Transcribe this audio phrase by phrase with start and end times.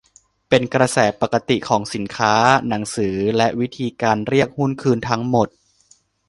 [0.49, 2.33] เป็นกระแสปกติของสินค้า
[2.67, 5.47] หนังสือ และวิธีการเรียกหุ้นคืนทั้งหมด